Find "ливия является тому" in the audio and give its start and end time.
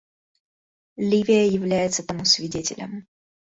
0.97-2.25